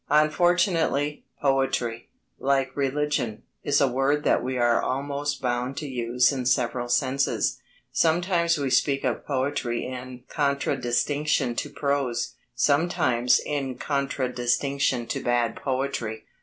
Unfortunately, 0.09 1.25
"poetry," 1.43 2.09
like 2.39 2.75
"religion," 2.75 3.43
is 3.63 3.79
a 3.79 3.87
word 3.87 4.23
that 4.23 4.43
we 4.43 4.57
are 4.57 4.81
almost 4.81 5.43
bound 5.43 5.77
to 5.77 5.87
use 5.87 6.31
in 6.31 6.43
several 6.47 6.89
senses. 6.89 7.59
Sometimes 7.91 8.57
we 8.57 8.71
speak 8.71 9.03
of 9.03 9.27
"poetry" 9.27 9.85
in 9.85 10.23
contradistinction 10.27 11.55
to 11.57 11.69
prose: 11.69 12.33
sometimes 12.55 13.39
in 13.45 13.77
contradistinction 13.77 15.05
to 15.05 15.21
bad 15.23 15.55
poetry. 15.55 16.25